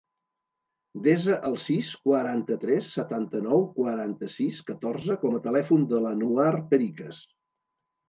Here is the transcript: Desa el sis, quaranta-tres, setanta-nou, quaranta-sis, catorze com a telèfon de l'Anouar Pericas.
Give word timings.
Desa 1.07 1.37
el 1.49 1.57
sis, 1.63 1.91
quaranta-tres, 2.07 2.89
setanta-nou, 2.95 3.69
quaranta-sis, 3.77 4.65
catorze 4.73 5.21
com 5.27 5.39
a 5.41 5.45
telèfon 5.49 5.89
de 5.97 6.05
l'Anouar 6.09 6.53
Pericas. 6.77 7.27